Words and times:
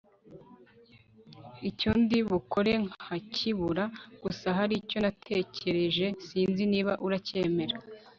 icyo 1.69 1.91
ndi 2.01 2.19
bukore 2.29 2.73
nkakibura 2.89 3.83
gusa 4.23 4.47
hari 4.57 4.73
icyo 4.81 4.97
natekereje 5.03 6.05
sinzi 6.25 6.63
niba 6.71 6.93
uracyemera 7.05 7.75